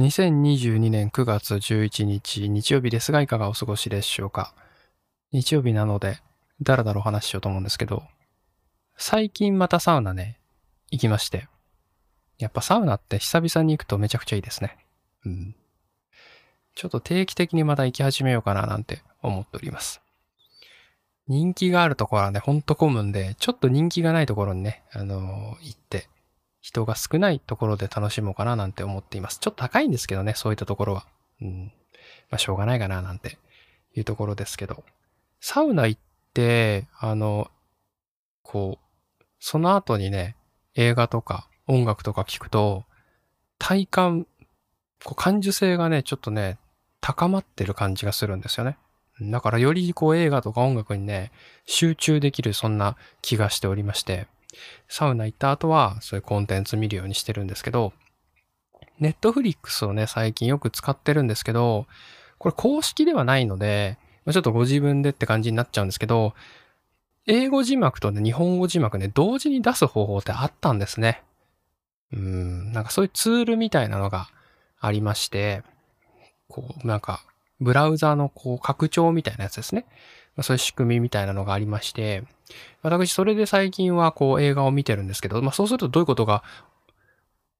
[0.00, 4.54] 2022年9月11日日曜日ですがいかがお過ごしでしょうか？
[5.30, 6.20] 日曜日なので
[6.62, 8.02] だらだらお話ししようと思うんですけど
[8.96, 10.38] 最近またサウナね
[10.90, 11.48] 行きまして
[12.38, 14.78] やっぱサウナって久々に行くとめちゃくちゃいいですね。
[15.26, 15.54] うん。
[16.74, 20.00] ちょっと定期的にまた行き始めようかななんて思っております。
[21.28, 26.08] 人気があるところはね、ほんと混むんで、ちょっと人気がないところにね、あのー行って、
[26.60, 29.38] 人が少ないところで楽しもうかななんて思っています。
[29.38, 31.06] ちょっと高いんですけどね、そういったところは。
[31.40, 31.72] うん。
[32.30, 33.38] まあ、しょうがないかななんて
[33.94, 34.84] いうところですけど。
[35.40, 36.00] サウナ行っ
[36.34, 37.50] て、あの、
[38.42, 40.36] こう、その後にね、
[40.74, 42.84] 映画とか音楽とか聞くと、
[43.58, 44.26] 体感、
[45.04, 46.58] こう感受性がね、ちょっとね、
[47.00, 48.76] 高まってる感じがするんですよね。
[49.22, 51.32] だからよりこう映画とか音楽にね、
[51.66, 54.26] 集中できるそんな気がしておりまして、
[54.88, 57.92] サウナ行った後はそういうコンテンツ見るようにしてるんですけど、
[58.98, 61.86] ネットフリックスをね、最近よく使ってるんですけど、
[62.38, 63.98] これ公式ではないので、
[64.30, 66.34] ちょっとご自分でって感じになっちゃうんですけど、
[67.26, 71.22] 英語字幕とね、日本語字幕ね、同時に出す方法ってあったんですね。
[72.12, 74.28] うん、なんかそういうツールみたいなのが
[74.80, 75.62] ありまして、
[76.48, 77.22] こう、なんか、
[77.60, 79.86] ブラウザのこう拡張みたいなやつですね。
[80.36, 82.24] まそういう仕組みみたいなのがありまして、
[82.82, 86.42] 私それで最近はこう映画を見てるんですけど、まあそうするとどういうことが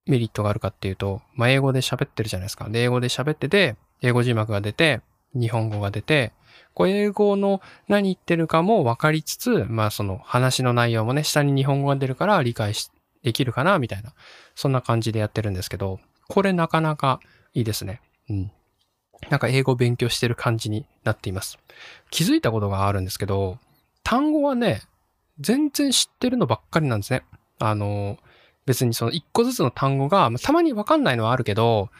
[0.07, 2.69] メリットがあるかっていうと、まあ英語で喋ってるじゃないですか。
[2.69, 5.01] で、英語で喋ってて、英語字幕が出て、
[5.35, 6.33] 日本語が出て、
[6.75, 12.73] こう英語の何言ってるかも分かりつつ、まあその話の内容もね、下に日本語が出るから理解
[13.23, 14.13] できるかな、みたいな、
[14.55, 17.21] そんな感じでやってるんですけど、これなかなか
[17.55, 18.01] いいですね。
[18.29, 18.53] うん。
[19.29, 21.59] なんか英語を勉強してる感じになっています。
[22.11, 23.59] 気づいたことがあるんですけど、
[24.03, 24.83] 単語はね、
[25.39, 27.23] 全然知ってるのばっかりなんですね。
[27.59, 28.19] あの、
[28.67, 31.91] 別にその一個ずつの単語が、たまにわかんないのはあるけど、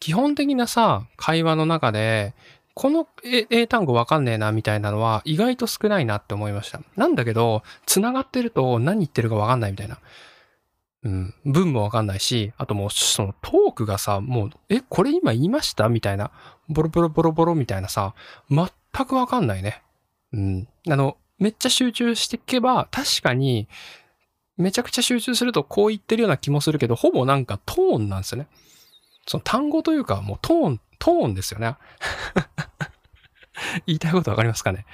[0.00, 2.34] 基本的なさ、会話の中で、
[2.74, 6.80] この英単語わかんねえなみたいなのは意外と少ないなって思いました。
[6.96, 9.98] なんだけど、繋がってると何言ってるかわかんないみたいな。
[11.02, 11.34] うん。
[11.46, 15.88] 文もわかんないし、あともうそのトークがさ、もう、え、これ今言いました？
[15.88, 16.30] みたいな。
[16.68, 18.14] ボロボロボロボロみたいなさ、
[18.50, 18.68] 全
[19.06, 19.82] くわかんないね。
[20.32, 20.68] うん。
[20.88, 23.66] あの、めっちゃ集中していけば、確かに、
[24.58, 28.48] めちゃくちゃ集中するとこう言ってるような気もするけど、ほぼなんかトーンなんですよね。
[29.26, 31.76] その単語というか、もうトーン、トーンですよね。
[33.86, 34.84] 言いたいことわかりますかね？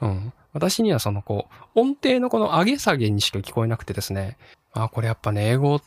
[0.00, 0.32] うん。
[0.52, 4.36] 私にはそのこう、音程のこの上げ下げにしか聞こえなくてですね、
[4.72, 5.82] あ、これやっぱね、英語っ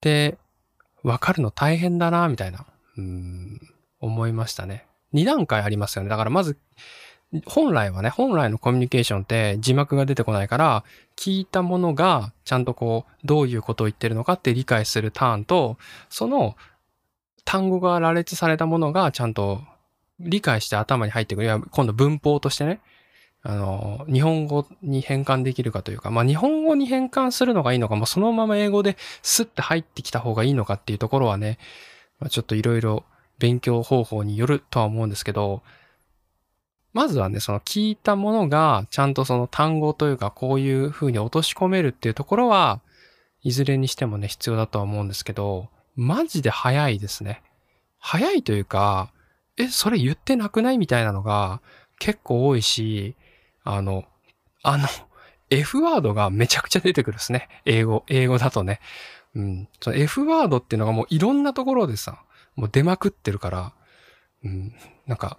[0.00, 0.36] て
[1.02, 3.60] わかるの大変だな、みたいな、うん、
[4.00, 4.86] 思いましたね。
[5.12, 6.08] 2段階ありますよね。
[6.08, 6.58] だからまず、
[7.46, 10.84] 本来はね、本来のコミュニケーションって字幕が出てこないから、
[11.16, 15.76] 聞いたものがちゃんとこう、どういうことを言ってるのかって理解するターンと、
[16.08, 16.56] その
[17.44, 19.62] 単語が羅列されたものがちゃんと
[20.20, 21.60] 理解して頭に入ってくる。
[21.70, 22.80] 今度文法としてね、
[23.46, 31.58] あの、日本語に変換できるかというか、まあ日本語に変換するのがいいのか、まあそのまま英語でスッて入ってきた方がいいのかっていうところはね、
[32.18, 33.04] まあ、ちょっといろいろ
[33.38, 35.62] 勉強方法によるとは思うんですけど、
[36.94, 42.80] まずはね、その聞いたものがちゃんとその単語というかこういう風に落とし込めるっていうところは、
[43.42, 47.42] いずれにしてもね、必要だとは思うんですけど、マジで早いですね。
[47.98, 49.10] 早いというか、
[49.58, 50.78] え、それ言ってなくない？
[50.78, 51.60] みたいなのが
[51.98, 53.16] 結構多いし、
[53.64, 54.04] あの、
[54.62, 54.86] あの、
[55.50, 57.48] F ワードがめちゃくちゃ出てくるですね。
[57.64, 58.80] 英語、英語だとね。
[59.34, 59.68] うん。
[59.80, 62.22] その F ワードっていうのがもういろんなところでさ、
[62.56, 63.72] もう出まくってるから、
[64.44, 64.74] うん、
[65.06, 65.38] なんか、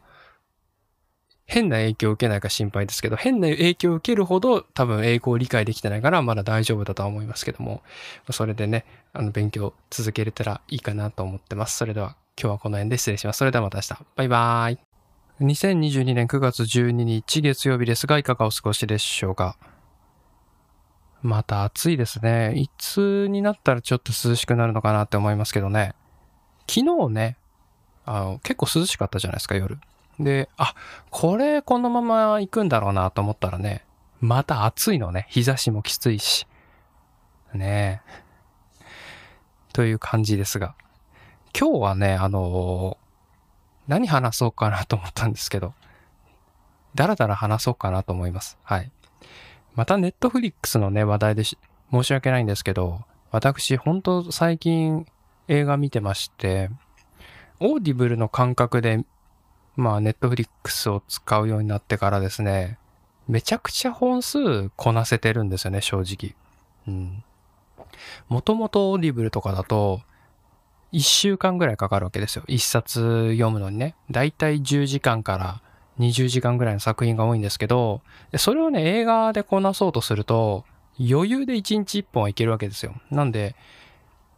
[1.47, 7.83] 変な影響を受けないか心配ですけど、変な影響を受けるほど多分英語を理解できてないからまだ大丈夫だとは思いますけども、
[8.31, 11.77] それでね、あの勉強続けれたらいいかなと思ってます。
[11.77, 13.37] それでは今日はこの辺で失礼します。
[13.37, 14.05] それではまた明日。
[14.15, 14.94] バイバーイ。
[15.41, 19.57] 2022年9月12日月曜日ですが、いかがお過ごしでしょうか？
[21.21, 22.53] また暑いですね。
[22.55, 25.93] いつになったらちょっと涼しくなるのかなって思いますけどね。
[26.69, 27.37] 昨日ね、
[28.05, 29.77] あの、結構涼しかったじゃないですか、夜。
[30.21, 30.73] で、あ、
[31.09, 33.83] これこのまま行くんだろうなと思ったらね、
[34.21, 35.27] また暑いのね。
[35.29, 36.47] 日差しもきついし。
[37.53, 38.85] ねえ。
[39.73, 40.75] という感じですが。
[41.57, 42.97] 今日はね、あの
[43.87, 45.73] 何話そうかなと思ったんですけど、
[46.95, 48.57] だらだら話そうかなと思います。
[48.63, 48.91] はい。
[49.75, 51.57] またネットフリックスのね、話題で申
[52.03, 53.01] し訳ないんですけど、
[53.31, 55.05] 私、本当最近
[55.47, 56.69] 映画見てまして、
[57.59, 59.05] オーディブルの感覚で、
[59.75, 62.77] まあ、ネットフリックスを使うようになってからですね、
[63.27, 66.35] めちゃくちゃ本数こなせてるんですよね、正直。
[66.87, 67.23] うん。
[68.29, 70.01] もともとオーディブルとかだと、
[70.95, 72.45] 1週間ぐらいかかるわけですよ。
[72.47, 73.95] 1冊読むのにね。
[74.09, 75.61] だいたい10時間から
[75.99, 78.01] 20時間ぐらいの作品が多いんですけど、
[78.37, 80.63] それをね、映画でこなそうとすると、
[80.97, 82.95] 余裕で1日1本はいけるわけですよ。
[83.11, 83.57] なんで、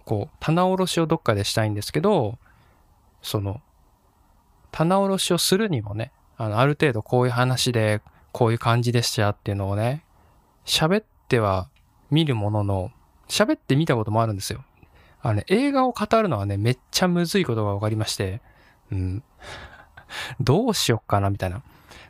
[0.04, 2.40] こう、棚卸しをどっかでしたいんですけど、
[3.22, 3.62] その、
[4.72, 8.02] 棚卸しをするにもね、あの、ある程度こういう話で、
[8.32, 10.04] こういう感じでしたっていうのをね、
[10.66, 11.70] 喋っては
[12.10, 12.92] 見るものの、
[13.28, 14.64] 喋ってみたこともあるんですよ。
[15.28, 18.42] あのね、映画を語るのはね、めっちゃむずいことが分かりまして、
[18.94, 19.24] うん。
[20.40, 21.64] どうしよっかな、みたいな。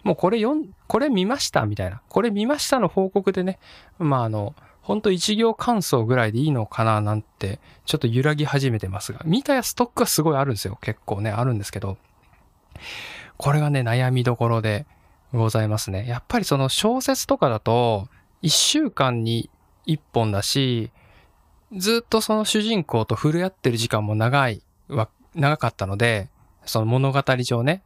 [0.03, 2.03] もうこれ読ん、これ見ましたみたいな。
[2.09, 3.57] これ見ましたの報告でね、
[3.97, 4.53] まああの、
[4.83, 10.77] ほんと一行感想ぐらいでいいのかななんて、ちょっと揺らぎ始めてますが、見たやストックはすごいあるんですよ。
[10.79, 11.97] 結構ね、あるんですけど、
[13.37, 14.85] これがね、悩みどころで
[15.33, 16.07] ございますね。
[16.07, 18.09] やっぱりその小説とかだと、
[18.43, 19.49] 一週間に
[19.87, 20.91] 一本だし、
[21.75, 26.29] ずっとその主人公と触れ合ってる時間も長いは、長かったので、
[26.65, 27.83] その物語上ね、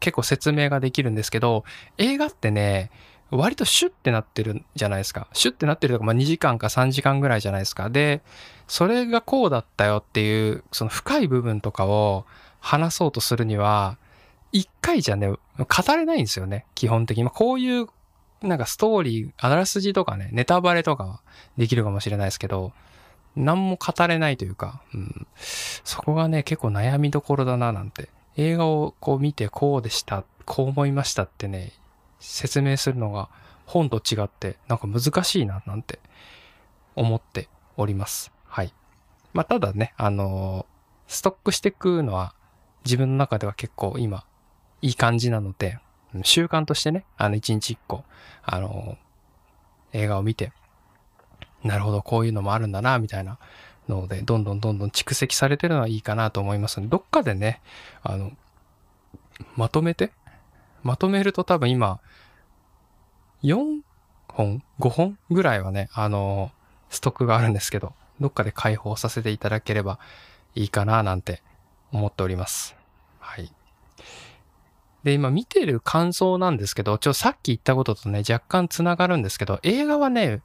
[0.00, 1.64] 結構説明ができるんですけど、
[1.98, 2.90] 映画ってね、
[3.30, 5.26] 割とシュッてなってるじゃないですか。
[5.32, 7.88] シュッてなってるとか、まあ2時間か3時間ぐらいじゃないですか。
[7.88, 8.20] で、
[8.66, 12.26] それがこうだったよっていう、その深い部分とかを
[12.60, 13.96] 話そうとするには、
[14.52, 15.38] 一回じゃね、語
[15.96, 16.66] れないんですよね。
[16.74, 17.24] 基本的に。
[17.24, 17.86] まあ、こういう、
[18.42, 21.20] なんかストーリー、あらすじとかね、ネタバレとかは
[21.56, 22.72] できるかもしれないですけど、
[23.36, 28.08] 何も語れないというか、うん、そこがね、結構悩みどころだななんて。
[28.36, 31.72] 映画をこう見てこうでした、こう思いましたってね、
[32.18, 33.28] 説明するのが
[33.66, 35.98] 本と違ってなんか難しいななんて
[36.94, 38.32] 思っております。
[38.46, 38.72] はい。
[39.34, 42.34] まあ、ただね、あのー、ストックしていくのは
[42.84, 44.24] 自分の中では結構今
[44.80, 45.78] いい感じなので、
[46.22, 48.04] 習慣としてね、あの一日一個、
[48.42, 50.52] あのー、映画を見て、
[51.64, 53.38] なるほど、こういうのもあるんだな、みたいな
[53.88, 57.60] ので、どんどんどんどん蓄積されてるのはいいかなと思いますので、どっかでね、
[58.02, 58.32] あの、
[59.56, 60.12] まとめて、
[60.82, 62.00] まとめると多分今、
[63.42, 63.80] 4
[64.28, 66.50] 本 ?5 本ぐらいはね、あの、
[66.90, 69.98] ストックがあるんですけど、どっかで開放させていただければ
[70.54, 71.42] いいかななんて
[71.92, 72.76] 思っております。
[73.18, 73.52] はい。
[75.02, 80.42] で、今見てる感想なんですけど、ちょ、さっき言ったこととね、若干つながるんですけど、映画はね、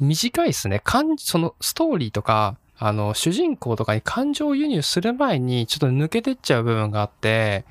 [0.00, 0.80] 短いですね。
[0.84, 7.64] 感、そのストーリーとか、あの、主人公とかに感情を輸入する前にちょっと抜けてっちゃう部分があって、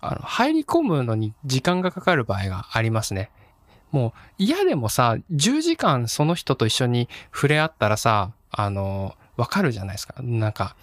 [0.00, 3.30] あの、入り込むのに時間がかかる場合がありますね。
[3.92, 10.14] もう嫌でもさ、10時間その人と一緒に触れ合ったらさ、あの、わかるじゃないですか。
[10.22, 10.76] なんか、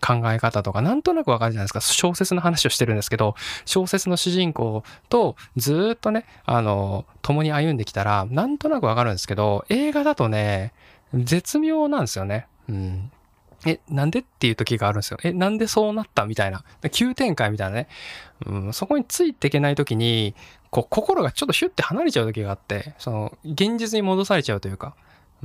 [0.00, 1.80] 考え方とかなんとなくわかるじゃないですか。
[1.80, 3.34] 小説の話をしてるんですけど、
[3.64, 10.72] 小説の主人公とずっとね、あの、共に歩んできたら、なんとなくわかるんですけど、映画だとね、
[11.14, 12.46] 絶妙なんですよね。
[12.68, 13.10] うん。
[13.66, 15.18] え、なんでっていう時があるんですよ。
[15.22, 16.64] え、なんでそうなったみたいな。
[16.92, 17.88] 急展開みたいなね。
[18.46, 20.34] うん、そこについていけない時に、
[20.70, 24.94] こう、心がちょっとヒュッて離れちゃう時があって、その、現実に戻されちゃうというか、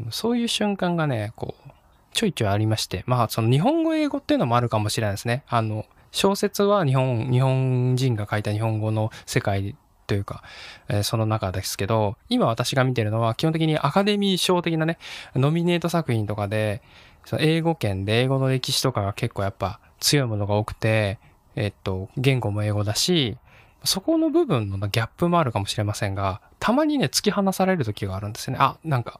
[0.09, 1.69] そういう瞬間がね、こう、
[2.13, 5.43] ちょいちょいありまして、まあ、その日本語英語っていうのもあるかもしれないですね。
[5.47, 9.75] あの、小説は日本、日本人が書いた日本語の世界
[10.07, 10.43] というか、
[10.89, 14.97] えー、その中ですけど、今私が見てるのは基本的にアカデミー賞的なね、
[15.35, 16.81] ノミネート作品とかで、
[17.25, 21.19] その英語圏で英語の歴史とかが結構やっぱ強いものが多くて、
[21.55, 23.37] えっと、言語も英語だし、
[23.83, 28.59] そこの部分のギャップもあるかもしれませんが、たまにね、突き放される時があるんですよね。
[28.61, 29.19] あ、なんか、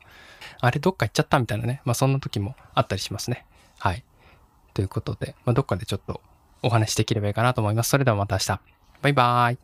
[0.61, 1.81] あれどっか行っちゃったみたいなね。
[1.83, 3.45] まあそんな時もあったりしますね。
[3.79, 4.03] はい。
[4.73, 6.21] ということで、まあどっかでちょっと
[6.63, 7.89] お話しできればいいかなと思います。
[7.89, 8.59] それではまた明日。
[9.01, 9.57] バイバーイ。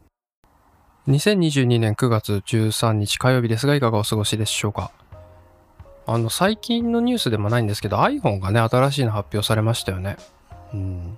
[1.07, 4.91] 2022年9月13日火曜日ですが、いかがお過ごしでしょうか？
[6.05, 10.17] あの、最近のニュースでもないんですけど、iPhone がね、新しいの発表されましたよね。
[10.73, 11.17] うん。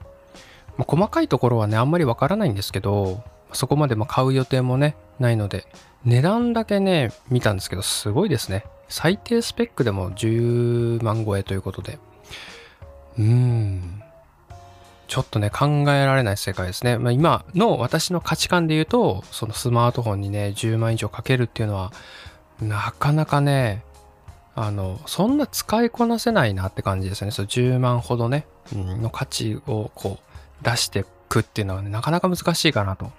[0.78, 5.66] まあ、細かいところはね、あんまりわからないんですけど、そこまでま買う予定もね、ないので、
[6.06, 8.66] 値段だけね、見たんですけど、すごいですね。
[8.90, 12.00] 最低スペックでも10万超えということで。
[13.18, 14.04] うーん。
[15.08, 17.00] ちょっとね、考えられない世界ですね。
[17.00, 21.92] まあ、今の私の価値観で言うと、そのスマートフォンにね、10万以上かけるっていうのは、
[22.62, 23.84] なかなかね、
[24.56, 27.32] あの、そんな使いこなせないなって感じですね。
[27.32, 33.12] そう10万ほどね、の価値をこう出していくっていうのはね、なかなか難しいかなと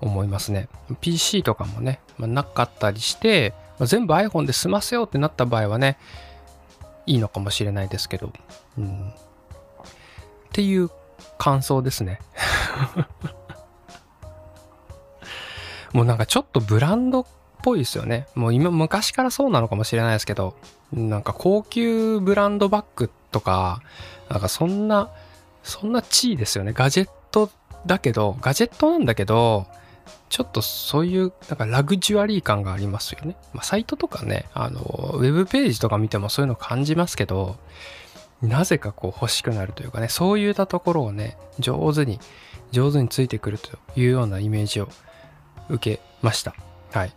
[0.00, 0.68] 思いますね。
[1.00, 5.98] PC とかもね、まあ、なかったりして、全部 iPhone で済ませようってなった場合はね、
[7.06, 8.32] いいのかもしれないですけど、
[8.78, 9.12] うん、っ
[10.52, 10.90] ていう
[11.38, 12.20] 感想ですね。
[15.92, 17.26] もうなんかちょっとブランドっ
[17.62, 18.26] ぽいですよね。
[18.34, 20.56] もう今昔からそうなのかもしれないですけど、
[20.92, 23.80] なんか高級ブランドバッグとか、
[24.28, 25.10] なんかそんな
[25.64, 26.72] そんな地位ですよね。
[26.72, 27.50] ガジェット
[27.86, 29.66] だけど、ガジェットなんだけど、
[30.28, 33.36] ちょっとそういう、なんかラグジュアリー感がありますよね。
[33.52, 37.56] まあ、サイトとかね、あの、ウェブページとか見てもそういうの感じますけど、
[38.42, 42.20] なぜかこう欲しくなるというかね、そういったところをね、上手に、
[42.72, 44.88] 上手についてくるというようなイメージを
[45.68, 46.54] 受けました。
[46.92, 47.12] はい。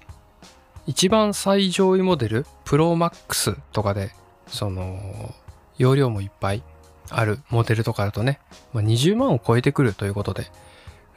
[0.85, 4.11] 一番最上位モデル、プロマックスとかで、
[4.47, 5.33] その、
[5.77, 6.63] 容量もいっぱい
[7.09, 8.39] あるモデルとかだとね、
[8.73, 10.47] まあ、20万を超えてくるということで、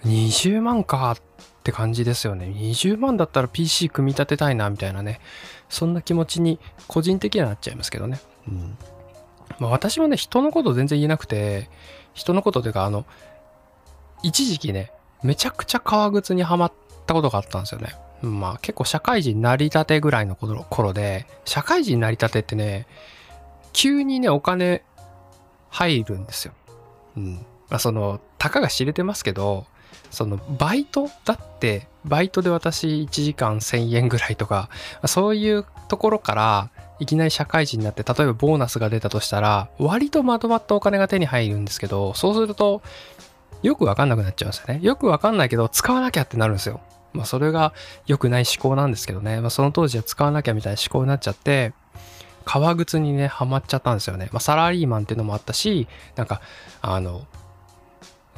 [0.04, 1.16] 20万かっ
[1.62, 2.46] て感じですよね。
[2.46, 5.20] 20万だったら PC 組み立てたいなみたいなね、
[5.68, 8.20] そんな気持ちに個人的にはなっちゃいますけどね。
[8.48, 8.78] うん。
[9.58, 11.68] まあ私はね、人のこと全然言えなくて、
[12.14, 13.04] 人のことというか、あの、
[14.22, 16.72] 一時期ね、めちゃくちゃ革靴にはまっ
[17.06, 17.94] たことがあったんですよね。
[18.22, 22.86] まあ結構社会人なりたてぐらいの頃で、社会人なりたてってね、
[23.72, 24.82] 急にね、お金
[25.68, 26.54] 入るんですよ。
[27.16, 27.34] うん。
[27.68, 29.66] まあその、たかが知れてますけど、
[30.10, 34.70] そのバイトだってバイトで私1時間1000円ぐらいとか
[35.06, 42.82] そういうところからいきなり社会人になって例えばボーナスが出たとしたら割とまとまったお金が手に入るんですけどそうすると
[43.62, 44.80] よくわかんなくなっちゃうんですよね。
[44.82, 46.80] よくわかんないけど使わなきゃってなるんですよ。
[47.12, 47.72] まあそれが
[48.06, 51.72] 良くない思考なんですけどね、まあ、その当時は使わなきゃみたいな思考になっちゃって
[52.44, 56.40] 革靴にねハマっちゃったんですよね、まあ、サラリーマンっていうのもあったしなんか
[56.80, 57.26] あの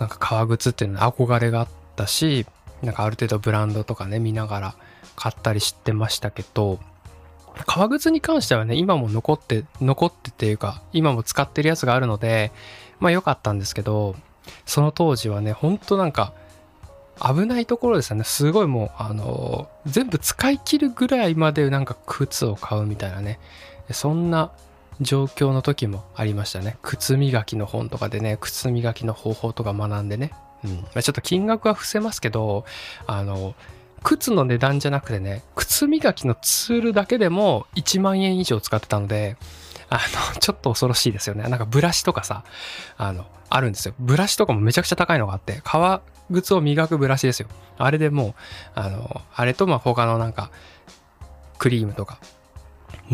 [0.03, 2.45] なんか革靴っていうのに憧れがあったし、
[2.83, 4.75] なんかある程度ブランドとかね、見ながら
[5.15, 6.81] 買ったりしてましたけど、
[7.67, 12.51] 革靴に関してはね、今も残って、残ってっていうか、今も使ってるやつがあるので、
[12.99, 14.17] まあ良かったんですけど、
[14.67, 16.33] その当時はね、ほんとなんか、
[17.21, 18.25] 危ないところですよね。
[18.25, 23.39] すごいもう、あのー、全部使い切るぐらいまでなんか靴を買うみたいなね。
[23.93, 24.51] そんな
[25.03, 26.79] 状況の時もありましたね。
[26.83, 30.33] 靴磨きの本とかでね、靴磨きの方法とか学んでね。
[30.65, 30.77] うん。
[30.77, 32.65] まあ、ちょっと金額は伏せますけど、
[33.07, 33.55] あの、
[34.03, 39.37] 靴の値段じゃなくてね、靴磨きのツールだけでも1万円以上使ってたので、
[39.89, 40.01] あ
[40.35, 41.45] の、 ちょっと恐ろしいですよね。
[41.49, 42.45] なんかブラシとかさ、
[42.97, 43.95] あの、あるんですよ。
[43.99, 47.49] ブラシとかもめちゃくちゃ高いのがあって、革靴を磨くブラシですよ。
[47.79, 48.35] あれでもう、
[48.75, 50.51] あの、あれとまあ他のなんか、
[51.59, 52.19] クリームとか、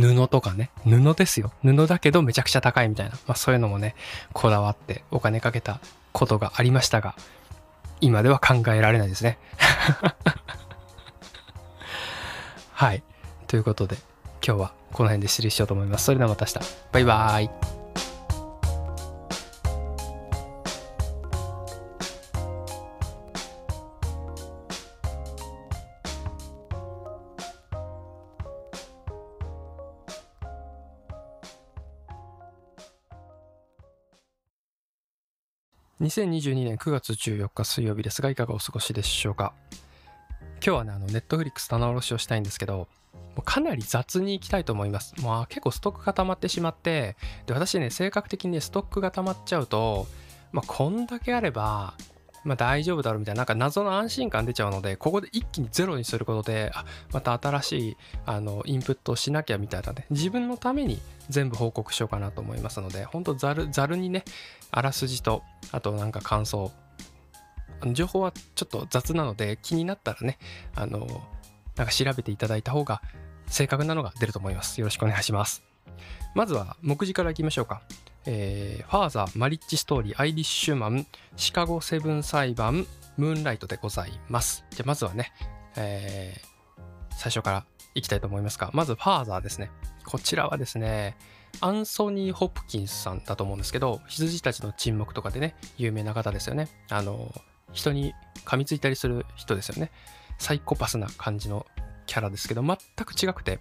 [0.01, 1.53] 布とかね、布ですよ。
[1.63, 3.95] 布だけどめちゃくちゃ高いみたいな、まあそういうのもね、
[4.33, 5.81] こだわってお金かけた
[6.13, 7.15] ことがありましたが、
[8.01, 9.39] 今では考えられないですね。
[12.73, 13.03] はい。
[13.49, 13.97] ということで、
[14.47, 16.05] 今日はこの辺で失礼しようと思います。
[16.05, 16.75] それではまた明日。
[16.93, 17.78] バイバーイ。
[36.01, 39.53] 2022年9月14日水曜日ですが、いかがお過ごしでしょうか？
[40.65, 42.89] 今日はね、あの、ネットフリックス棚卸しをしたいんですけど、も
[43.39, 45.15] うかなり雑にいきたいと思います。
[45.21, 50.07] まあ結構ストックが溜まってしまって、で、私ね、性格的にね、ストックが溜まっちゃうと、
[50.53, 51.95] まあこんだけあれば、
[52.45, 64.25] まあ大丈夫だろうみたいな、なんか謎の安心感出ちゃうので、ここで一気にゼロにすることで、あ、また新しい、あの、インプットをしなきゃみたいなね、自分のために全部報告しようかなと思いますので、ほんとざる、ざるにね、
[64.71, 65.43] あらすじと、
[65.73, 66.71] あとなんか感想、
[67.93, 70.39] 情報はちょっと雑なので気になったらね、
[70.75, 71.07] あの、
[71.77, 73.03] なんか調べていただいた方が
[73.47, 74.81] 正確なのが出ると思います。
[74.81, 75.63] よろしくお願いします。
[76.35, 77.83] まずは目次からいきましょうか。
[78.31, 81.07] えー、ファーザー、マリッジストーリー、アイリッシュマン、
[81.37, 84.67] シカゴセブン裁判、ムーンライトでございます。
[84.71, 85.33] じゃあまずはね、
[85.77, 86.81] えー、
[87.17, 89.71] 最初からいきたいと思いますが、まずファーザーですね。
[90.05, 91.17] こちらはですね、
[91.63, 96.69] アンソニー・ホプキンスさんだと思うんですけど、羊たちの沈黙とかでね、有名な方ですよね。
[96.91, 97.33] あの、
[97.73, 98.13] 人に
[98.45, 99.91] 噛みついたりする人ですよね。
[100.37, 101.65] サイコパスな感じの
[102.05, 103.59] キャラですけど、全く違くて、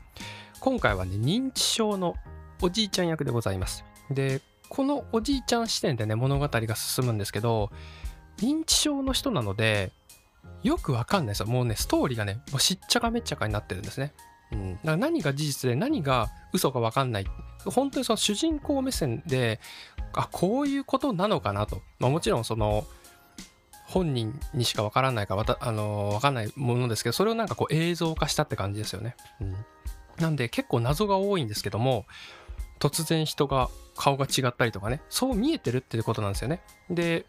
[0.60, 2.16] 今回はね、認知症の
[2.62, 3.86] おじいちゃん役でございます。
[4.12, 7.72] で、このおじいちゃん視点でね、物語が進むんですけど、
[8.38, 9.92] 認知症の人なので、
[10.64, 11.48] よくわかんないですよ。
[11.48, 14.14] もうね、ストーリーがね、もうしっちゃかめっちゃかになってるんですね。
[14.52, 17.28] うん、だから何が事実で何が嘘かわかんない。
[17.66, 19.60] 本当にその主人公目線で、
[20.14, 21.82] あ、こういうことなのかなと。
[22.00, 22.86] まあ、もちろんその、
[23.86, 29.16] 本人にしかわからないかわ、あのー、わかんないものですけど、それをなんかこう映像化したって感じですよね。
[29.40, 29.56] うん。
[30.20, 32.06] なんで結構謎が多いんですけども、
[32.80, 36.62] 突然人が顔が違ったりとかね、そう見えてるってことなんですよね。
[36.90, 37.26] で、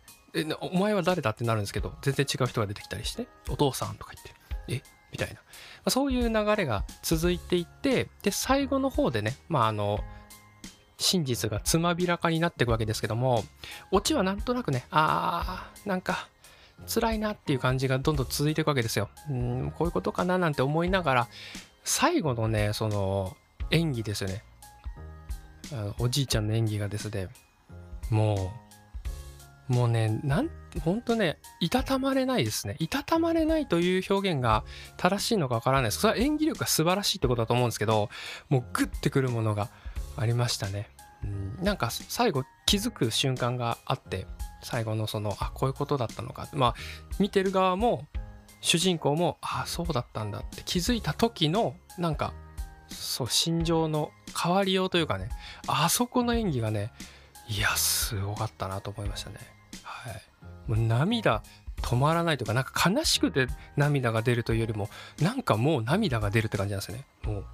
[0.60, 5.34] お前は誰だってなるんですけど、全然違う人が出てきたりして、お父さんとか言って、えみたいな。
[5.34, 5.40] ま
[5.86, 10.00] あ、そういう流れが続いていって、で、最後の方でね、まああの、
[10.98, 13.44] 真実がつまびらかになっていくわけですけども
[13.92, 16.28] オチはなんとなくねあーなんか
[16.86, 19.08] 辛いなっていう感じがどんどん続いていくわけですよ。
[19.30, 21.28] うんこういうことかななんて思いながら
[21.82, 23.36] 最後のねその
[23.70, 24.44] 演技ですよね
[25.72, 27.28] あのおじいちゃんの演技がですね
[28.10, 28.52] も
[29.68, 30.50] うもうねなん
[30.82, 32.76] ほんとねいたたまれないですね。
[32.78, 34.64] いたたまれないという表現が
[34.96, 36.00] 正しいのかわからないです。
[36.00, 38.08] それは演技力が素晴らしいってことだと思うんですけど
[38.48, 39.68] もうグッてくるものが
[40.16, 40.88] ありましたね。
[41.22, 44.26] うんなんか最後気づく瞬間があって
[44.62, 46.48] 最後のそのあこういうことだったのか。
[46.52, 46.74] まあ
[47.18, 48.06] 見てる側も
[48.60, 52.32] 主人公もあそうだったんだって気づいた時のなんか
[52.88, 55.28] そう心情の変わりようというかね
[55.66, 56.92] あそこの演技がね
[57.48, 59.36] いやすごかったなと思いましたね。
[59.82, 60.22] はい。
[60.66, 61.42] もう涙
[61.80, 64.90] 止まらないというかなんか悲しくて涙が出るというよりも
[65.20, 67.04] なんかもう涙が出るって感じなんですよね。
[67.24, 67.44] もう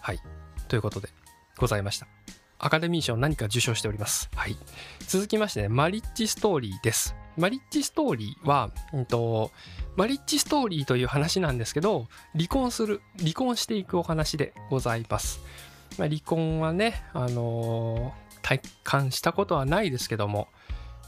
[0.00, 0.18] はい。
[0.68, 1.08] ということで
[1.58, 2.06] ございました。
[2.58, 4.30] アカデミー賞何か受賞しております。
[4.34, 4.56] はい。
[5.06, 7.14] 続きましてねマリッジストーリーです。
[7.36, 9.50] マリッジストーリーは、うんと、
[9.96, 15.40] マリッジストーリーという話なんですけど、離婚する、離婚していくお話でございます。
[15.98, 20.48] まあ、離婚はね、あのー体感したことはないですけども、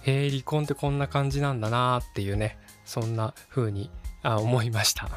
[0.02, 3.90] へえ、離婚ってこんな感じなんだなっていうね、そんな風に
[4.23, 5.11] あ思いました。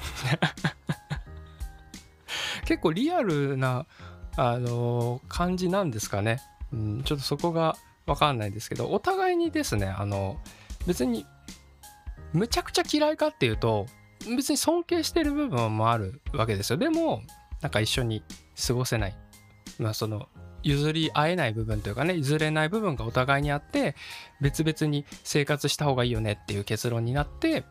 [2.65, 3.85] 結構リアルな、
[4.35, 6.41] あのー感じなんですかね。
[6.73, 10.39] うん、ちょっとそこがわかんないですけど、お互いにですね、あの、
[10.87, 11.25] 別に、
[12.33, 13.85] むちゃくちゃ嫌いかっていうと、
[14.35, 16.77] 別に尊敬してる部分もあるわけですよ。
[16.77, 17.21] でも、
[17.61, 18.23] なんか一緒に
[18.67, 19.15] 過ごせない。
[19.77, 20.27] まあその、
[20.63, 23.95] 譲り合えない部分というかね、譲れない部分がお互いにあって、
[24.41, 27.63] 別々に生活した方がいいよねっていう結論になって、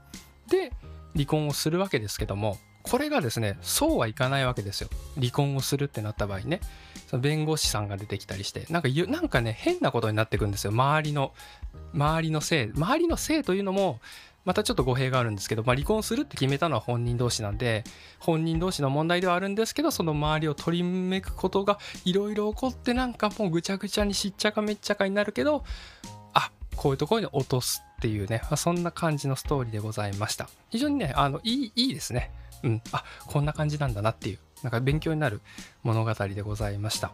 [0.48, 0.72] で、
[1.14, 2.58] 離婚をするわけですけども、
[2.90, 4.88] これがですね、そうはいかないわけですよ。
[5.16, 6.60] 離婚をするってなった場合ね。
[7.08, 10.70] その弁護士さんが出てきたりして、なんか、なんかね、変なことになってくんですよ。
[10.70, 11.32] 周りの、
[11.94, 12.72] 周りのせい。
[12.74, 14.00] 周りのせいというのも、
[14.44, 17.82] またちょっと語弊があるんですけど、まあ、離婚するって決めたのは本人同士なんで、
[18.20, 25.64] 本人同士の問題ではあるんですけど、その周りを取りめくことがいろいろ起こって、なんかもうぐちゃぐちゃにしっちゃかめっちゃかになるけど、
[26.32, 30.48] あ、こういうところに落とすっていうね、まあそんな感じのストーリーでございました。
[30.70, 32.30] 非常にね、あの、いい、いいですね。
[32.66, 32.82] うん。
[32.92, 35.40] あ、こんな感じなんだなっていう、なんか勉強になる
[35.84, 37.12] 物語でございました。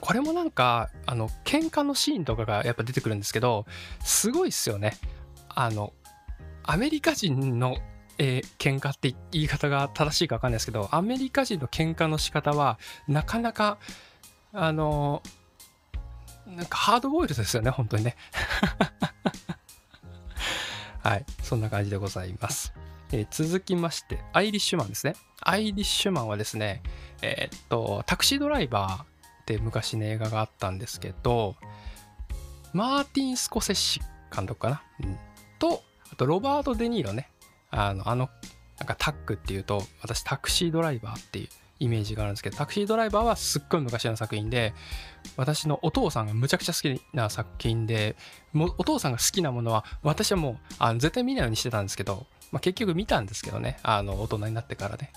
[0.00, 3.66] これもなんか、あの、喧嘩のシーンとかがやっぱ出てくるんですけど、
[4.04, 4.96] すごいっすよね。
[5.48, 5.92] あの、
[6.62, 7.78] アメリカ人の、
[8.18, 13.78] えー喧嘩って言い方が正しいか分かんないですけど、アメリカ人の喧嘩の仕方は、なかなか、
[14.52, 15.22] あの、
[16.46, 18.16] なんかハードボイルドですよね、本当にね。
[21.02, 22.74] はい、そんな感じでございます。
[23.12, 25.14] えー続きまして、アイリッシュマンですね。
[25.42, 26.82] アイリッシュマンはですね、
[27.22, 29.06] えーっと、タクシードライバーっ
[29.46, 31.56] て昔の映画があったんですけど、
[32.72, 34.00] マーティン・スコセッシ
[34.34, 35.18] 監督かな、うん
[35.58, 37.30] と、あとロバート・デ・ニーロね。
[37.70, 38.28] あの、あの、
[38.78, 41.48] なんかタックっていうと、私タクシードライバーっていう
[41.80, 44.72] イメージがあるんですけど、タクシードライバーはすっごい昔の作品で、
[45.36, 48.16] 私のお父さんがむちゃくちゃ好きな作品で、
[48.52, 55.12] もうお父さんが好きなものは、私はもうあの絶対見ないようにしてたんですけど、まあ、結局見たんですけどね、あの、大人になってからね。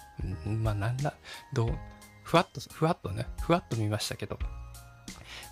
[0.45, 1.13] うん、まあ、なんだ、
[1.53, 1.77] どう、
[2.23, 4.37] ふわっと、ふわっとね、ふわっと見ましたけど、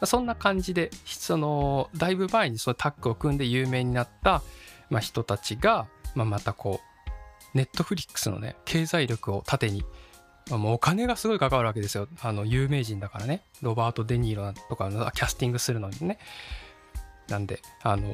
[0.05, 4.41] そんな感じで、その、だいぶ前にそのタッグを組んで有名になった、
[4.89, 6.91] まあ、人たちが、まあ、またこう、
[7.53, 9.83] ネットフリックスのね、経済力を盾に、
[10.49, 12.07] まあもうお金がすごい関わるわけですよ。
[12.21, 13.43] あの、有名人だからね。
[13.61, 16.17] ロバート・デ・ニーロとかのキャスティングするのにね。
[17.27, 18.13] なんで、あの、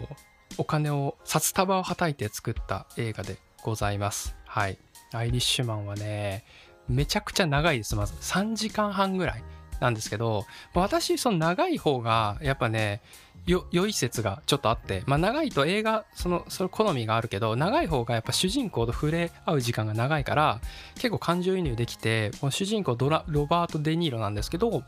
[0.57, 4.33] お金を、札束をはたいて作った映画でございます。
[4.45, 4.77] はい。
[5.11, 6.45] アイリッシュマンはね、
[6.87, 8.13] めちゃくちゃ長いです、まず。
[8.13, 9.43] 3時間半ぐらい
[9.81, 13.01] なんですけど、私、その長い方が、やっぱね、
[13.45, 20.61] よ、良い説がちょっとあって、まあ長いと映画、その、その好みがあるけど、長い方がやっぱ主人公と触れ合う時間が長いから、
[20.95, 24.83] 結構感情移入できて、この主人公ドラ、ロバート・デ・ニーロなんですけど、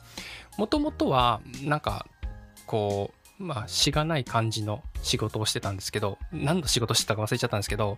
[0.58, 2.06] もともとは、なんか、
[2.66, 7.98] こう、まあ、しがない感じの仕事をしてたんですけど、何の仕事してたか忘れちゃったんですけど、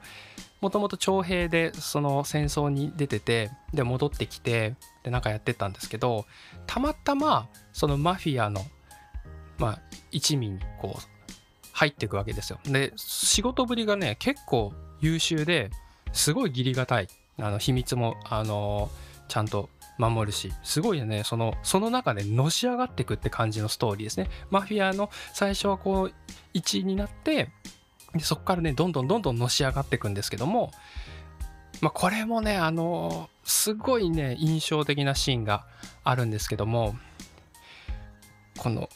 [0.62, 6.26] もともと徴兵でその戦争に出てて、で、戻ってきて、で、なんかやってたんですけど、
[6.68, 8.62] たまたま、そのマフィアの、
[9.58, 11.02] まあ、一味にこう、
[11.74, 12.60] 入っていくわけですよ。
[12.66, 15.72] で、仕事ぶりがね、結構優秀で、
[16.14, 17.08] すごい義理がたい。
[17.40, 18.92] あの、秘密も、あの
[19.28, 24.30] ちゃんと守るし、すごいよね、その、その中でのし上がっていくって感じのストーリーですね。
[24.50, 26.14] マフィアの最初はこう、
[26.54, 27.50] 1位になって、
[28.14, 30.72] でそこからね、どんどんどんどんのし上がっていくんですけども、
[31.82, 35.66] まあ、これもね、あのすごいね、印象的なシーンが
[36.04, 36.96] あるんですけども、
[38.58, 38.90] この、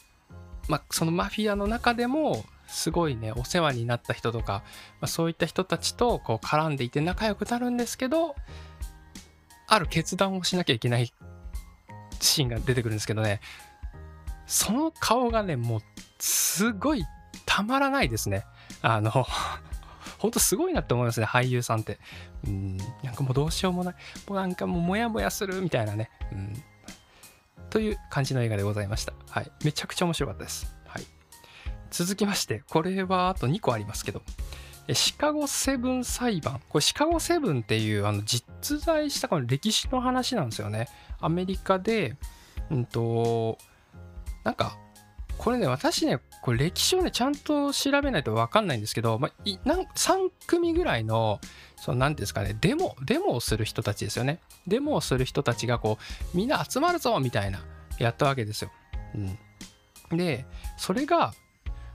[0.68, 4.62] まあ、そのマフィアの中でも、すごいね、お世話になった人とか、
[5.00, 8.34] まあ、そういった人たちとこう絡んでいて仲良くなるんですけど、
[9.68, 11.12] ある決断をしなきゃいけない
[12.20, 13.40] シーンが出てくるんですけどね、
[14.46, 15.80] その顔がね、もう、
[16.18, 17.04] すごい
[17.46, 18.44] たまらないですね。
[18.82, 19.10] あの、
[20.18, 21.98] ほんとすごいなって思いますね、俳優さんって。
[22.46, 23.94] うん、なんかもうどうしようもない。
[24.28, 26.10] もうなんかもうモヤモヤするみたいなね。
[26.32, 26.52] うん。
[27.70, 29.12] という感じの映画でございました。
[29.28, 29.50] はい。
[29.64, 30.74] めちゃくちゃ面白かったです。
[30.86, 31.04] はい。
[31.90, 34.22] 続きまして、これはあと2個ありますけど、
[34.94, 36.60] シカゴセブン裁判。
[36.68, 38.44] これシカゴセブンっていうあの実
[38.80, 40.88] 在したこの歴史の話なんですよね。
[41.20, 42.16] アメリカで、
[42.70, 43.58] うんと、
[44.44, 44.78] なんか、
[45.38, 51.40] これね、私ね、これ歴史をね、ちゃんと調べないと分かんないんですけど、まあ、なん3組ぐらいの、
[51.76, 54.40] その、なんですかね、デモ、デモをする人たちですよね。
[54.66, 55.98] デモをする人たちが、こ
[56.34, 57.64] う、みんな集まるぞみたいな、
[57.98, 58.70] やったわけですよ。
[59.14, 60.16] うん。
[60.16, 60.46] で、
[60.78, 61.34] それが、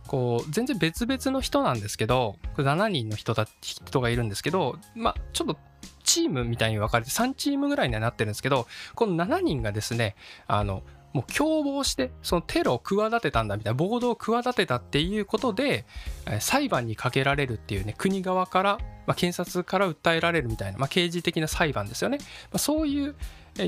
[0.08, 5.58] こう、全然別々の人なんですけど、7人の人た人がいるんですけど、まあ、ちょっと
[6.04, 10.16] チームみたいに分かれて3チームぐらいにはなってるんですけど、この7人がですね、
[10.48, 15.86] あの、もう共謀して、そのテロを企てたんだみたいな、暴動を企てたっていうことで、
[16.40, 22.20] 裁判にかけられるっていうね、国側から、まあ、検察から訴えられるみたいな、まあ、刑事的な裁判ですよね。
[22.20, 23.16] まあ、そういう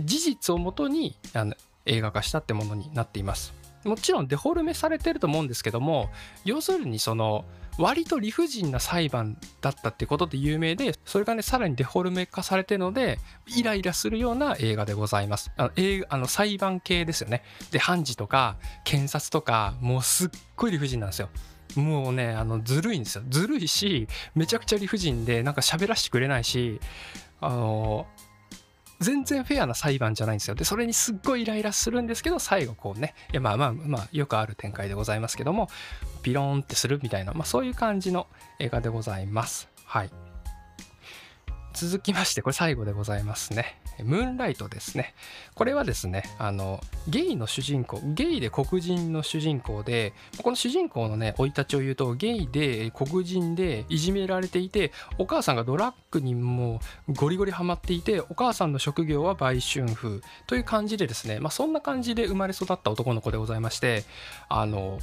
[0.04, 3.54] 事実をもとにあの映画化したってものになっています。
[3.84, 6.10] もちろんデフォルメされてると思うんですけども、
[6.46, 7.44] 要するにその、
[7.78, 15.52] 割と理不尽な裁判だったってことで有名で、それがね、さらにデフォルメ化されてるので、イライラするような映画でございます。
[15.58, 17.44] あの映あの裁判系ですよね。
[17.72, 21.30] で、判事とか検察とか、もうすっごい理不尽なんですよ。
[21.76, 23.24] もうね、あの、ずるいんですよ。
[23.30, 26.80] ずるいし、めちゃくちゃ理不尽で、なんか喋らせてくれないし、
[27.42, 28.08] あの、
[29.00, 30.56] 全然フェアな裁判じゃないんですよ。
[30.56, 35.70] で、それにすっごいイライラするんですけど、最後こうね、いやまあまあまあ、よくある展開でございますけども、
[36.22, 38.28] ピローンってするみたいな、まあそういう感じの
[38.60, 39.70] 映画でございます。
[39.86, 40.33] はい。
[41.74, 43.80] 続きまして、これ最後でございますね。
[44.04, 45.14] ムーンライトですね。
[45.56, 64.04] これはですね、あの、ゲイの主人公、ゲイで黒人の主人公で、この主人公のね、生い立ちを言うと、ゲイで黒人でいじめられていて、お母さんがドラッグにもゴリゴリハマっていて、お母さんの職業は売春婦という感じでですね、まあそんな感じで生まれ育った男の子でございまして、
[64.48, 65.00] あの、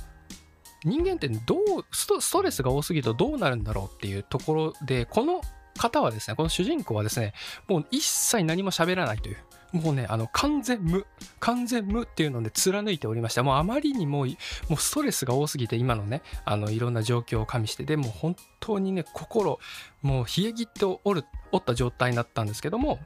[0.85, 5.43] 人間ってどうストレスが多すぎるとどうなるんだろうっていうところでこの
[5.81, 7.33] 方はですね、この主人公はですね、
[7.67, 9.39] もう一切何も喋らないという、
[9.73, 11.07] もうね、あの、完全無、
[11.39, 13.43] 完全無っていうので貫いておりました。
[13.43, 14.27] もうあまりにも、
[14.69, 19.59] もうストレスが多すぎて、今のね、あの、いろんな状況を加味して、でも本当にね、心、
[20.03, 22.99] もう冷え切っておる、おった状態になったんですけども、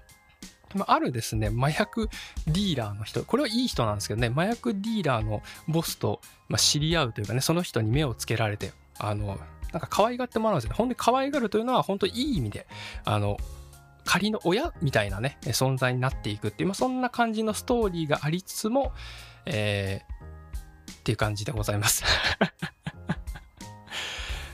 [0.87, 2.09] あるですね、麻薬
[2.49, 9.39] ディーラーの人、これはいい人なんですけどね、麻薬ディーラーのボスと、ま知り合うというかね、その人に目をつけられて、あの、
[9.75, 10.77] なんか可愛がってもらうんですよね。
[10.77, 12.69] 本当に可愛がるというのは本当にいい意味で、
[13.05, 13.37] あの、
[14.05, 18.93] 仮の親みたいなね、存在になっていくっていう、まあ、そんな感じのストーリーがありつつも、
[19.47, 22.05] えー、っていう感じでございます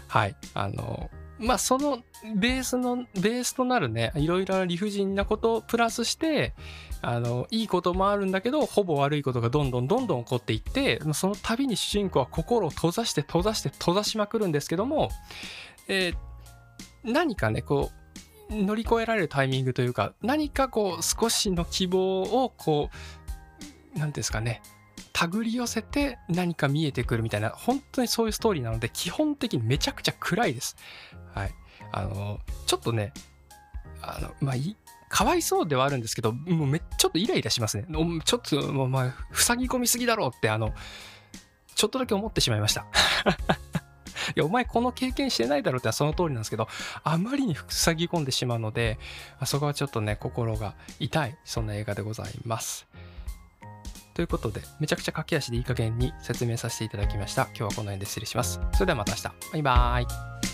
[0.08, 0.34] はい。
[0.54, 2.02] あの、まあ、その
[2.36, 6.54] ベースの、ベースとなるね、いろいろな理不尽なことをプラスして、
[7.02, 15.10] あの、いいこともあるんだけど、ほぼ悪いことがどんどんどんどん起こっていって、その度に主人公は心を閉ざして閉ざして閉ざしまくるんですけども、
[15.88, 17.90] えー、何かね、こ
[18.50, 22.90] う、乗り越えられるタイミングというか、何かこう、少しの希望を、こ
[23.94, 24.60] う、何ですかね、
[25.12, 30.76] 手繰り寄せて何か見えてくるみたいな、本当にそういうストーリーなので、基本的にめちゃくちゃ暗いです。
[31.34, 31.54] はい。
[31.92, 33.12] あの、ちょっとね、
[34.02, 34.76] あの、まあ、い、
[35.10, 37.84] かわいそうではあるんですけど、もうめちょっとイライラしますね。
[38.24, 40.72] ちょっと、もう、まあ、塞ぎ込みすぎだろうって、あの、
[41.74, 42.86] ちょっとだけ思ってしまいました。
[44.36, 46.68] いや、お前この経験してないだろうってはその通りなんですけど、
[47.02, 48.98] あまりに塞ぎ込んでしまうので、
[49.40, 52.86] あそこはちょっとね、心が痛い、そんな映画でございます。
[54.14, 57.44] ということで、めちゃくちゃ駆け足でいい加減に説明させていただきました。
[57.46, 58.60] 今日はこの辺で失礼します。
[58.74, 59.22] それではまた明日。
[59.52, 60.02] バイバー
[60.46, 60.49] イ。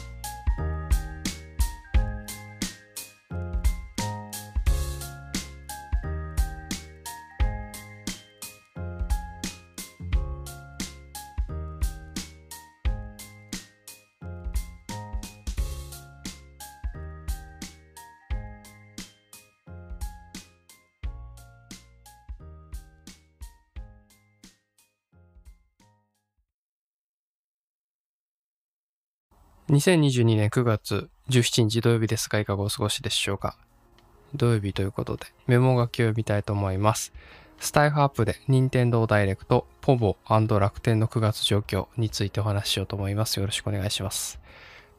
[29.68, 33.56] 2022年9月17日土曜日ですが、いかがお過ごしでしょうか？
[34.32, 37.12] 土曜日ということで、メモ書きを読みたいと思います。
[37.58, 43.40] スタイフアップで任天堂ダイレクト、ポボ楽天の9月状況についてお話ししようと思います。
[43.40, 44.38] よろしくお願いします。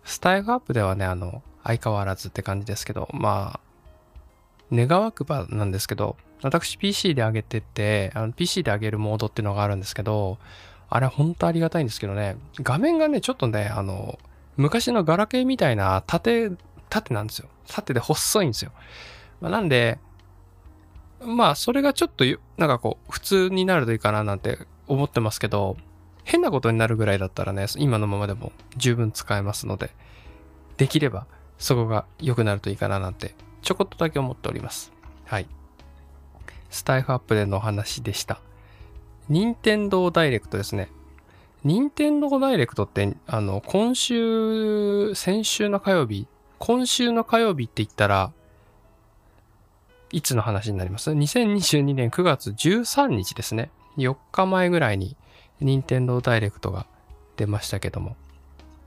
[0.04, 10.40] スタイフアップではね、あの、相変わらずって感じですけど、まあ、願わくばなんですけど、私 PC で上げてて、PC で上げるモードっていうのがあるんですけど、
[10.90, 14.20] あれ本当ありがたいんですけどね、画面がね、ちょっとね、あの、
[14.58, 16.52] 昔のガラケーみたいな縦、
[16.90, 17.48] 縦なんですよ。
[17.68, 18.72] 縦で細いんですよ。
[19.40, 20.00] まあ、なんで、
[21.22, 22.26] まあ、それがちょっと、
[22.58, 25.78] なんかこう、普通になるといいかななんて思ってますけど、
[26.24, 29.92] 変なことになるぐらいだったらね、今のままでも十分使えますので、
[30.78, 31.26] できれば
[31.58, 34.92] そこが良くなるといいかななんて、ちょこっとだけ思っております。
[35.26, 35.48] はい。
[36.70, 38.42] スタイフアップでのお話でした。
[39.30, 40.90] 任天堂ダイレクトですね。
[41.68, 46.26] 任天堂ダイレクトって、あの、今週、先週の火曜日、
[46.60, 48.32] 今週の火曜日って言ったら、
[50.14, 53.70] いつの話になります ?2022 年9月13日ですね。
[53.98, 55.18] 4日前ぐらいに、
[55.60, 56.88] 任天堂ダイレクトが
[57.36, 58.16] 出ましたけども、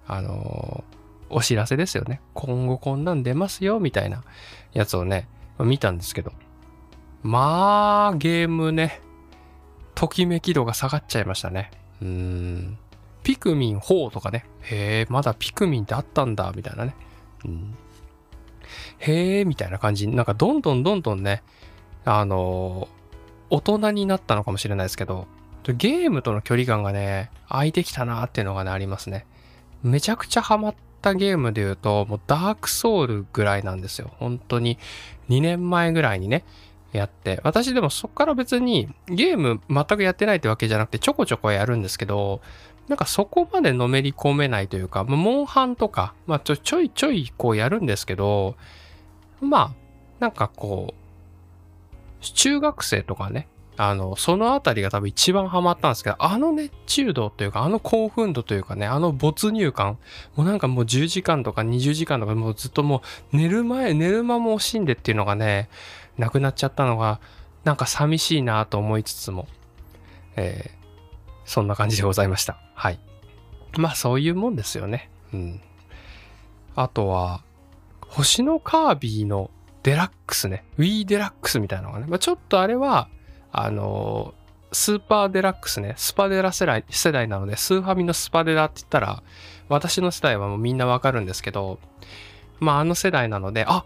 [0.06, 2.22] あのー、お知らせですよね。
[2.32, 4.24] 今後こんなん出ますよ、みたいな
[4.72, 6.32] やつをね、見たんですけど、
[7.22, 9.02] まあ、ゲームね、
[9.94, 11.72] ときめき度が下がっちゃいましたね。
[12.02, 12.78] うーん。
[13.22, 14.46] ピクミン4とかね。
[14.62, 16.94] へえ、まだピクミンってあったんだ、みたいなね。
[17.44, 17.74] うん。
[18.98, 21.42] へえ、みたいな感じなんかどんどんどんどんね、
[22.04, 25.26] あのー、大人になったのかもしれないですけど、
[25.64, 29.26] ゲームとの距離感がね、空いてきたなっていうのがね、ありますね。
[29.82, 34.10] めちゃくちゃハマったゲームで言うと、もうダークソウルぐらいなんですよ。
[34.18, 34.78] 本当に
[35.28, 36.44] 2年前ぐらいにね、
[36.92, 42.40] やって、私でもそっから別にゲーム全くやってないってわけじゃなくてちょこちょこやるんですけど、
[42.88, 48.56] なんかそこまでのめり込めないというか、モンハンとか、まあちょちょいちょいこうやるんですけど、
[49.40, 49.72] まあ、
[50.18, 59.96] なんかこう、中学生とかね、あの、そのあたりが多分一番ハマったんですけど、あの熱中度というか、あの興奮度というかね、あの没入感、
[60.36, 65.70] もうなんかもう10時間とか20時間とかもうずっともう寝る前、寝る間も惜しんでっていうのがね、
[66.20, 67.20] なくなっちゃったのが、
[67.64, 69.48] なんか寂しいなと思いつつも、
[70.36, 72.58] えー、そんな感じでございました。
[72.74, 73.00] はい。
[73.76, 75.10] まあそういうもんですよね。
[75.32, 75.60] うん。
[76.76, 77.42] あとは、
[78.06, 79.50] 星のカービィの
[79.82, 80.64] デラックスね。
[80.78, 82.06] Wii デラックスみたいなのがね。
[82.08, 83.08] まあ、ちょっとあれは、
[83.52, 85.94] あのー、スーパーデラックスね。
[85.96, 89.22] スパデラ世代世代なので、スーファミのスパデラって言ったら、
[89.68, 91.80] 私の世代はもうみんなわかるんですけど、
[92.60, 93.84] まああの世代なので、あっ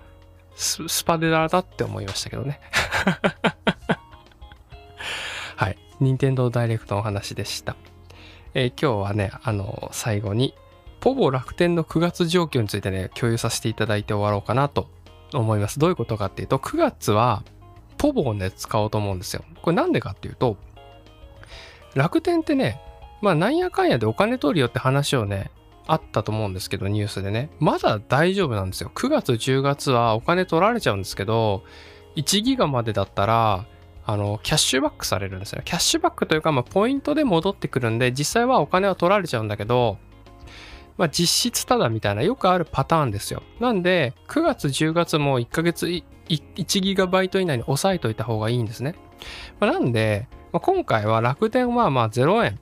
[0.55, 2.61] ススパデラだって思いましたけどね。
[5.57, 5.79] はい。
[6.01, 7.77] 任天堂ダイレクトの話でした。
[8.55, 10.55] えー、今日はね、あの、最後に、
[11.01, 14.89] ポボ楽天の9月状況についてね、共有させていただいて終わろうかなと
[15.33, 15.79] 思います。
[15.79, 17.43] どういうことかっていうと、9月は、
[17.99, 19.45] ポボをね、使おうと思うんですよ。
[19.63, 20.57] これなんでかっていうと、
[21.95, 22.81] 楽天ってね、
[23.21, 25.51] まあなんやかんやでお金取るよって話をね、
[25.87, 27.51] あったと思うんですけど、ニュースでね。
[27.59, 28.91] まだ大丈夫なんですよ。
[28.95, 31.63] 9月、10月はお金取られちゃうんですけど、
[32.17, 33.67] 1ギガまでだったら、
[34.07, 35.63] あの、キャッシュバックされるんですよ。
[35.65, 39.99] キャッシュバックというか、まあ、ポイントで戻ってくるんで、実際はお金は取られちゃうんだけど、
[40.97, 43.43] まあ、実質ただみたいなよくあるパターンですよ。
[43.61, 48.95] なんで、9月、10月も1ヶ月1ギガバイト以内に抑えといた方がいいんですね。
[49.59, 52.61] まあ、なんで、まあ、今回は楽天はまあ0円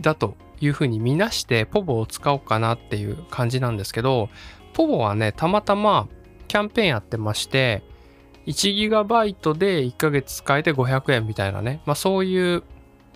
[0.00, 4.30] だというふうに見なしてポボを使おうかなっていう感じなんですけど、
[4.72, 6.08] ポボはね、たまたま
[6.46, 7.82] キャンペーンやってまして、
[8.46, 12.62] 1GB で1ヶ月使えて500円みたいなね、まあそういう、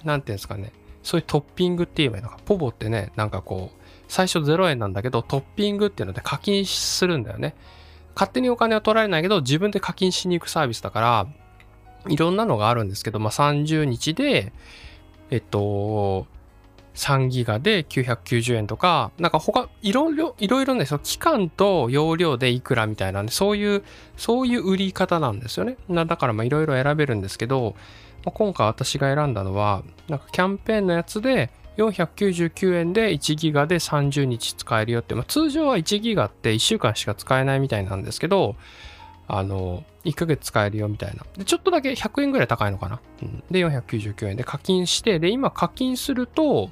[0.04, 7.54] なんていうんですかね、そういうトッピングって言えばいいのか、ポボってね、なんかこう、最初0円なんだけど、トッピングっていうので課金するんだよね。
[8.14, 11.26] 勝手にお金は取られないけど、自分で課金しに行くサービスだから、
[12.08, 14.52] いろんなのがあるんですけど、まあ30日で、
[15.30, 16.26] えっと、
[16.96, 23.84] 3ギガで990円とか、なんか他、いろいろ、いろいろね、その期間と容量でいくらみたいなんで、そういう、
[24.16, 25.76] そういう売り方なんですよね。
[25.88, 27.76] だからまあいろいろ選べるんですけど、
[28.24, 38.56] まあ、今回私が選んだのは、なんかキャンペーンのやつで、499円で1ギガで30日使えるよって、まあ、通常は1ギガって1週間しか使えないみたいなんですけど、
[39.28, 41.24] あの、1ヶ月使えるよみたいな。
[41.36, 43.00] で、ちょっとだけ100円ぐらい高いのかな。
[43.22, 46.70] うん、で、499円で課金して、で、今課金すると、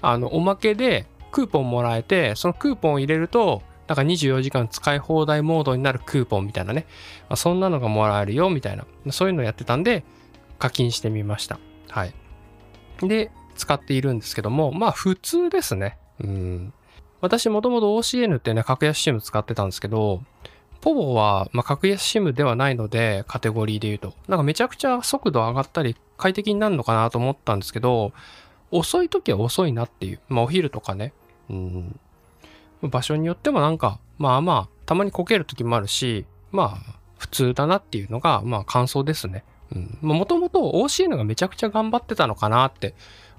[0.00, 6.86] あの、おまけでクーポンもらえて、そのクーポンを入れると、なんか24時間使い放題モードになるクーポンみたいなね。
[7.28, 8.86] まあ、そんなのがもらえるよみたいな。
[9.10, 10.04] そういうのやってたんで、
[10.58, 11.58] 課金してみました。
[11.88, 12.14] はい。
[13.00, 15.98] で、使っているんですけども、まあ普通ですね。
[16.20, 16.72] うん。
[17.20, 20.22] 私もともと OCN ってね、格安 CM 使ってたんですけど、
[20.82, 24.14] ポボは、まあ、格安 SIM ではないので、カテゴリーで言うと。
[24.26, 28.12] なんかめちゃくちゃ速度上がったり、快適になるのかなと思ったんですけど、
[28.72, 30.20] 遅い時は遅いなっていう。
[30.28, 31.12] まあ、お昼とかね。
[31.48, 32.00] うん。
[32.82, 39.44] 場所によってもなんか、まあまあ、たまにこける時もあるし、まあ、普通だなっていうのが、まあ、感想ですね。
[39.72, 39.98] うん。
[40.02, 42.96] もともと OCN がめちゃくちゃ頑張ってたのかなって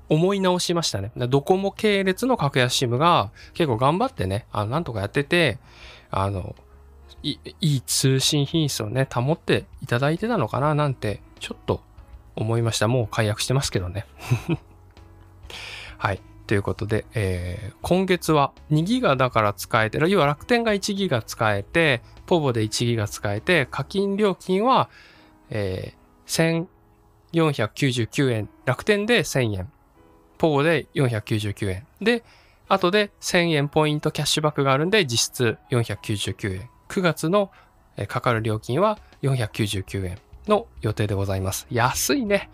[0.08, 1.12] 思い直しましたね。
[1.16, 5.60] ドコモ系列の格安 SIM が結構頑張ってね、あの、なんとかやってて、
[6.10, 6.56] あの、
[7.24, 11.82] いい通信品質をね、保っていただいてたのかななんて、ちょっと
[12.36, 12.88] 思いました。
[12.88, 14.06] もう解約してますけどね。
[15.98, 16.22] はい。
[16.46, 24.90] ということで、えー、今月は2ギガだから使えてる、要は楽天が1ギガ使えて、ポボで1ギガ使えて、課金料金は、
[25.50, 26.68] えー、
[27.32, 29.72] 1499円、楽天で1000円、
[30.38, 31.88] ポボで499円。
[32.02, 32.24] で、
[32.68, 36.70] 後で1000円ポイントキャッシュバックがあるんで、実質499円。
[36.94, 37.50] 9月の
[38.08, 41.66] かかる料金は499円の予定でございます。
[41.72, 42.52] 安いね。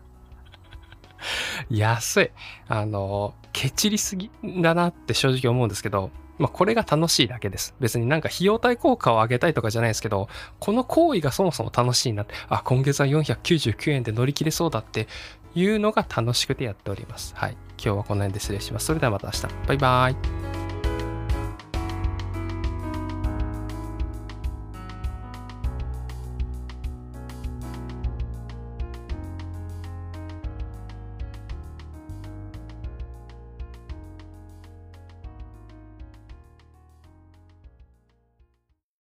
[1.70, 2.30] 安い。
[2.68, 7.74] あの、ケチりすぎだなって正直思うんですけど、まあこれが楽しいだけです。
[7.80, 15.08] 別になんか費用対効果を上げたいとかじゃないですけど、この行為がそもそも楽しいなって、あ、今月は499円で乗り切れそうだって
[15.54, 17.34] いうのが楽しくてやっております。
[17.34, 17.52] はい。
[17.82, 18.86] 今日はこの辺で失礼します。
[18.86, 19.46] それではまた明日。
[19.68, 20.59] バイバイ。